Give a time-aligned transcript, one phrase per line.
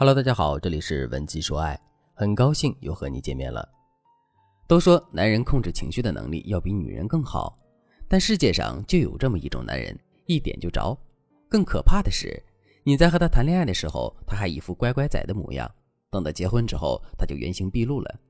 [0.00, 1.78] Hello，大家好，这里是文姬说爱，
[2.14, 3.68] 很高兴又和你见面了。
[4.66, 7.58] 都说男人控制情绪的能力要比女人更好，
[8.08, 9.94] 但世界上就有这么一种男人，
[10.24, 10.98] 一点就着。
[11.50, 12.42] 更可怕的是，
[12.82, 15.68] 你在和他谈恋爱的时候，他还一副乖乖仔的模样；
[16.10, 18.20] 等到结婚之后，他就原形毕露了。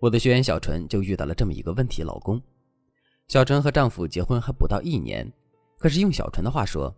[0.00, 2.42] 我的学员小纯就遇到了这么一个问题：老公。
[3.28, 5.32] 小纯和丈夫结婚还不到一年，
[5.78, 6.92] 可是用小纯的话说，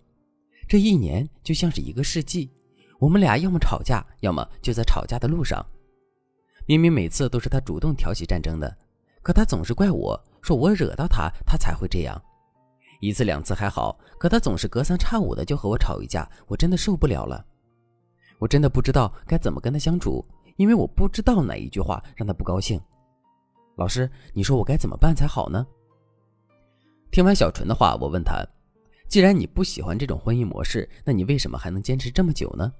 [0.67, 2.51] 这一年就像是一个世纪。
[2.99, 5.65] 我们俩要么吵架，要么就在吵架的路上。
[6.67, 8.77] 明明每次都是他主动挑起战争的，
[9.23, 12.21] 可他总是怪我说我惹到他，他才会这样。
[13.01, 17.45] 一次两次还好，可他总是隔三差五的就和我吵一架，我真的受不了了。
[18.39, 20.25] 我真的不知道该怎么跟他相处，
[20.57, 22.81] 因为我不知道哪一句话让他不高兴。
[23.77, 25.67] 老师，你说我该怎么办才好呢？
[27.11, 28.43] 听完小纯的话，我问他：
[29.09, 32.73] 既然你不喜欢这种婚姻模式，那你为什么还能坚持这么久呢？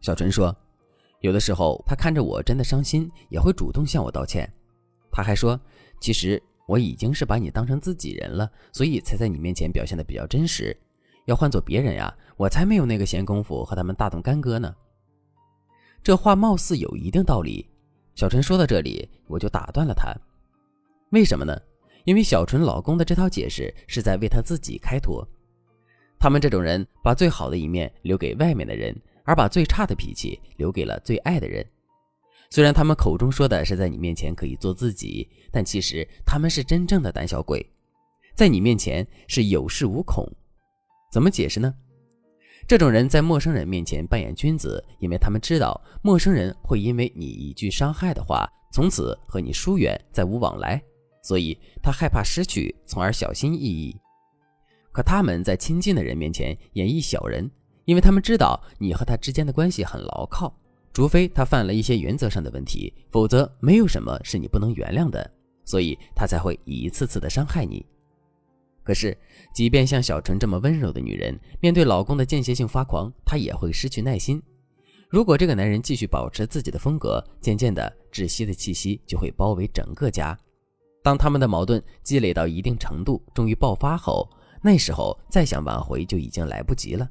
[0.00, 0.54] 小纯说
[1.20, 4.50] ：“有的时候，他看着我真的伤心，也会主动向我道歉。
[5.12, 5.60] 他还说，
[6.00, 10.76] 其实我已经是把你当成自己人了，所以才在你面前表现的比较真实。
[11.26, 14.74] 要换做别人呀，我才没有那个闲工夫和他们大动干戈呢。”
[16.02, 17.68] 这话貌似有一定道理。
[18.14, 20.14] 小纯说到这里，我就打断了他。
[21.10, 21.54] 为什么呢？
[22.04, 25.26] 因为小纯老公的这套解释是在为他自己开脱。
[26.18, 28.98] 他们这种人，把最好的一面留给外面的人。
[29.30, 31.64] 而把最差的脾气留给了最爱的人。
[32.50, 37.64] 虽然他们口中说的是在你面前可以做自己，但其实他们是真正的胆小鬼，
[38.34, 40.28] 在你面前是有恃无恐。
[41.12, 41.72] 怎么解释呢？
[42.66, 50.82] 这种人在陌生人面前扮演君子，因为他们知道陌生人会因为你一句伤害的话，从此和你疏远，再无往来，
[51.22, 53.96] 所以他害怕失去，从而小心翼翼。
[54.90, 57.48] 可他们在亲近的人面前演绎小人。
[57.90, 60.56] 因为他们知道你和他之间的关系很牢靠，
[60.92, 65.28] 除非他犯了一些原则上的问题，否则没有什么是你不能原谅的，
[65.64, 67.84] 所以他才会一次次的伤害你。
[68.84, 69.18] 可是，
[69.52, 74.40] 即便像小纯这么温柔的女人，面对老公的间歇性发狂，她也会失去耐心。
[75.08, 80.38] 如果这个男人继续保持自己的风格，渐渐的窒息的气息就会包围整个家。
[81.02, 84.30] 当他们的矛盾积累到一定程度，终于爆发后，
[84.62, 87.10] 那时候再想挽回就已经来不及了。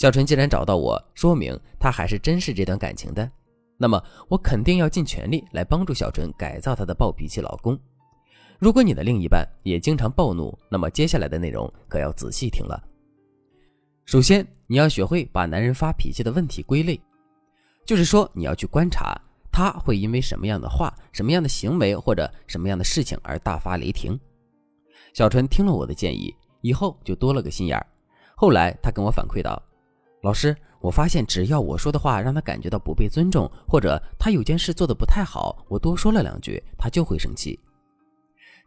[0.00, 3.30] 小纯既然找到我，说明他还是珍视这段感情的，
[3.76, 7.78] 那么我肯定要尽全力来帮助小纯改造她的暴脾气老公。
[8.58, 12.82] 如果你的另一半也经常暴怒，那么接下来的内容可要仔细听了。
[14.06, 16.98] 首先，你要学会把男人发脾气的问题归类，
[17.84, 19.14] 就是说你要去观察
[19.52, 24.18] 他会因为什么样的话、什么样的行为或者什么样的事情而大发雷霆。
[25.12, 27.86] 小纯听了我的建议以后，就多了个心眼儿。
[28.34, 29.62] 后来他跟我反馈道。
[30.22, 37.58] 老师，我发现只要我说的话让他感觉到不被尊重，或者他有件事做的不太好，我多说了两句，他就会生气。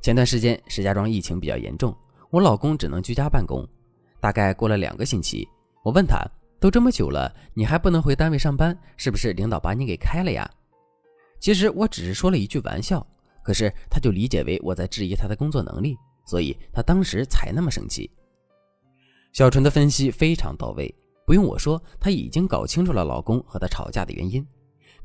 [0.02, 1.96] 前段时间石家庄疫情比较严重，
[2.32, 3.68] 我老公只能居家办公。
[4.20, 5.48] 大概过了两个星期，
[5.84, 6.26] 我问他，
[6.60, 10.50] 都这么久了，你还不能回单位上班，是不是领导把你给开了呀？
[11.40, 13.06] 其实我只是说了一句玩笑，
[13.44, 18.10] 可是他就理解为我在质疑他的工作能力，所以他当时才那么生气。
[19.34, 20.94] 小纯的分析非常到位。
[21.26, 24.46] 不用我说，她已经搞清楚了老公和她吵架的原因，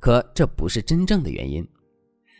[0.00, 1.66] 可这不是真正的原因。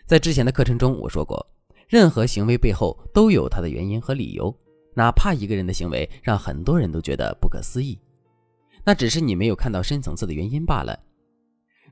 [0.07, 1.47] 在之前的课程中，我说过，
[1.87, 4.55] 任何行为背后都有它的原因和理由，
[4.95, 7.99] 哪怕一个人的行为让很多人都觉得不可思议，
[8.85, 10.99] 那只是你没有看到深层次的原因罢了。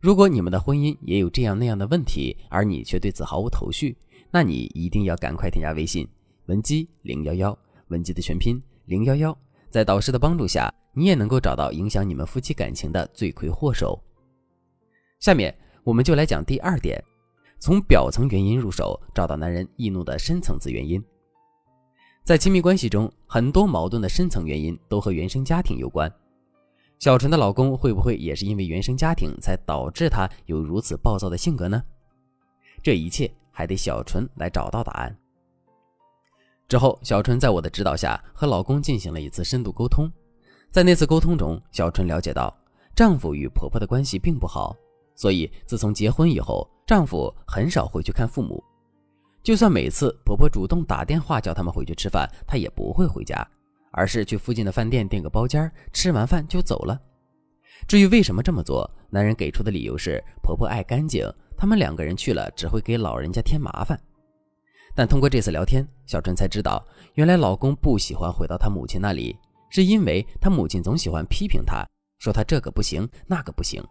[0.01, 3.97] 如果你们的婚姻也有这样那样的问题，而你却对此毫无头绪，
[4.31, 6.07] 那你一定要赶快添加微信
[6.47, 7.59] 文姬零幺幺，
[7.89, 9.37] 文姬的全拼零幺幺，
[9.71, 10.73] 在导师的帮助下。
[10.99, 14.03] 你也能够找到影响你们夫妻感情的罪魁祸首。
[15.21, 16.99] 下面我们就来讲第二点，
[17.59, 21.05] 从表层原因入手，找到男人易怒的深层次原因。
[22.25, 26.11] 在亲密关系中，很多矛盾的深层原因都和原生家庭有关。
[26.99, 31.83] 小纯的老公会不会也是因为原生家庭才导致他有如此暴躁的性格呢？
[32.83, 35.15] 这一切还得小纯来找到答案。
[36.67, 40.11] 之后，小纯在我的指导下和老公进行了一次深度沟通。
[40.71, 42.55] 在那次沟通中，小春了解到
[42.95, 44.77] 丈夫与婆婆的关系并不好，
[45.15, 48.63] 所以自从结婚以后，丈夫很少回去看父母。
[49.43, 53.47] 就算每次婆婆主动打电话叫他们回去吃饭，他也不会回家，
[53.93, 57.01] 而是去附近的饭店订个包间，吃完饭就走了。
[57.87, 61.25] 至于为什么这么做，男人给出的理由是婆婆爱干净，
[61.57, 63.99] 他们两个人去了只会给老人家添麻烦。
[64.95, 66.85] 但通过这次聊天，小春才知道，
[67.15, 69.37] 原来老公不喜欢回到他母亲那里。
[69.69, 71.85] 是因为他母亲总喜欢批评他，
[72.19, 73.83] 说他这个不行，那个不行，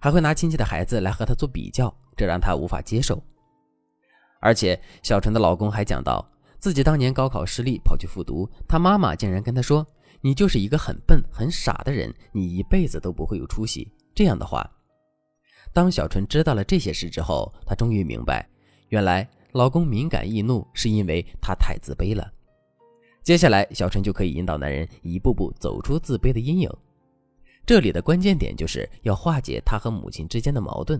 [0.00, 3.22] 还会拿亲戚的孩子来和他做比较，这让他无法接受。
[4.40, 6.24] 而且小纯的老公还讲到，
[6.58, 9.86] 自己当年高考失利跑去复读，他妈妈竟然跟他说
[10.20, 14.68] ：“你就是一个很笨很傻的人，你一辈子都不会有出息。”这样的话，
[15.72, 18.48] 当小纯知道了这些事之后，她终于明白，
[18.88, 22.32] 原来老公敏感易怒是因为他太自卑了。
[23.28, 26.70] 接下来，小纯就可以引导男人一步步走出自卑的阴影。
[27.66, 30.98] 这里的关键点就是要化解她和母亲之间的矛盾。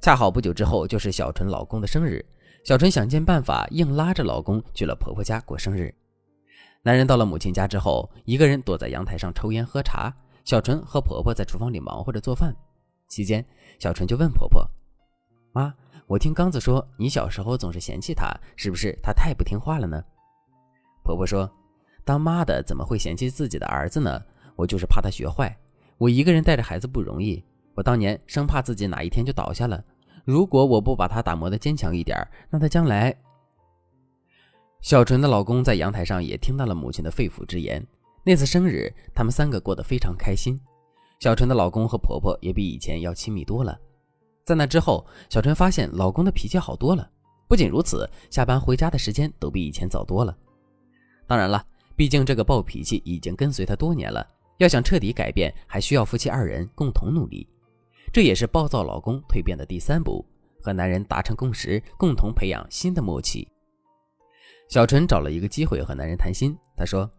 [0.00, 2.24] 恰好不久之后就是小纯老公的生日，
[2.62, 5.92] 小纯想尽办法硬拉着老公去了婆婆家过生日。
[6.84, 10.14] 男人到了母亲家之后，一个人躲在阳台上抽烟喝茶，
[10.44, 12.54] 小纯和婆婆在厨房里忙活着做饭。
[13.08, 13.44] 期间，
[13.80, 14.64] 小纯就问婆婆
[15.50, 15.74] ：“妈，
[16.06, 20.00] 我听刚子说你小时候总是嫌弃他，是不是他太不听话了呢？”
[21.06, 21.48] 婆婆说
[22.04, 24.20] ：“当妈的怎么会嫌弃自己的儿子呢？
[24.56, 25.56] 我就是怕他学坏。
[25.98, 27.42] 我一个人带着孩子不容易。”
[27.76, 29.84] 我当年生怕自己哪一天就倒下了，
[30.24, 32.16] 如果我不把他打磨的坚强一点，
[32.50, 33.14] 那他将来……
[34.80, 37.86] 小纯的老公在阳台上也听到了母亲的肺腑之言。
[38.24, 40.58] 那次生日，他们三个过得非常开心。
[41.20, 43.78] 小纯的老公和婆婆也比以前要亲密多了。
[44.44, 47.08] 在那之后，小纯发现老公的脾气好多了。
[47.46, 50.36] 不仅如此，下班回家的时间都比以前早多了。
[51.26, 51.64] 当然了，
[51.96, 54.26] 毕竟这个暴脾气已经跟随他多年了，
[54.58, 57.46] 要想彻底改变，还需要夫妻二人共同努力。
[58.12, 60.24] 这也是暴躁老公蜕变的第三步，
[60.62, 63.46] 和男人达成共识，共同培养新的默契。
[64.68, 67.10] 小纯找了一个机会和男人谈心，她说：“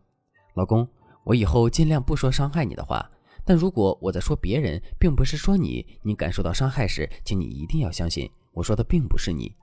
[0.56, 0.88] 老公，
[1.24, 3.10] 我以后尽量不说伤害你的话，
[3.46, 9.54] 但如果我在说别人，并不是说你，你感受到伤害时，请你一定要相信，我说的并不是你，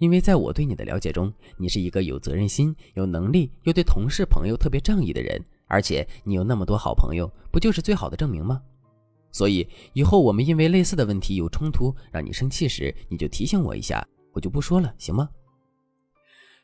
[0.00, 8.62] 因为在我对你的了解中，你是一个有责任心、有能力又对同事朋友特别仗义的人，而且你有那么多好朋友，不就是最好的证明吗？”
[9.30, 15.28] 所以以后我们因为类似的问题有冲突，让你生气时，你就提醒我一下，我就不说了，行吗？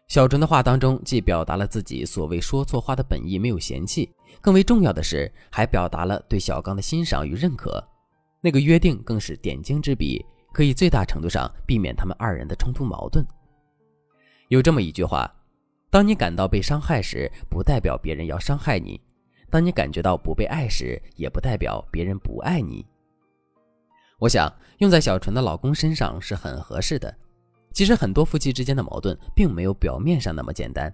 [0.08, 4.10] 小纯的话当中，既表达了自己所谓说错话的本意，没有嫌弃，
[4.40, 7.86] 更为重要的是，还表达了对小刚的欣赏与认可。
[8.40, 10.24] 那个约定更是点睛之笔，
[10.56, 13.22] 可以最大程度上避免他们二人的冲突矛盾。
[14.48, 15.30] 有这么一句话：
[15.90, 18.98] 当你感到被伤害时，不代表别人要伤害你。
[19.50, 22.86] 当你感觉到不被爱时，也不代表别人不爱你。
[24.18, 27.14] 我想用在小纯的老公身上是很合适的。
[27.74, 30.90] 其实很多夫妻之间的矛盾，并没有表面上那么简单。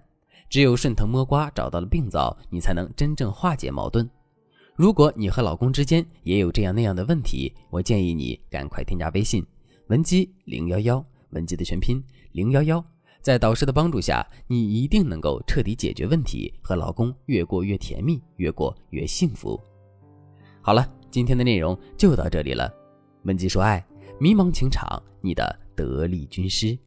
[0.49, 4.09] 只有顺藤摸瓜找到了病灶，你才能真正化解矛盾。
[4.75, 9.45] 如果你和老公之间也有这样那样的问题，我建议你赶快添加微信
[9.87, 12.01] 文姬零幺幺，文姬的全拼
[12.31, 12.83] 零幺幺。
[13.21, 19.59] 在导师的帮助下，你一定能够彻底解决问题，和老公越过越甜蜜，越过越幸福。
[20.61, 22.73] 好了，今天的内容就到这里了。
[23.23, 23.85] 文姬说爱，
[24.19, 26.77] 迷茫情场，你的得力军师。